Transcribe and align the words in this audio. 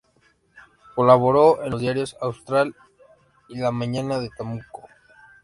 Colaboró 0.95 1.63
en 1.63 1.69
los 1.69 1.79
diarios 1.79 2.15
"Austral" 2.21 2.73
y 3.49 3.59
"La 3.59 3.69
Mañana 3.71 4.17
de 4.17 4.31
Temuco". 4.35 4.89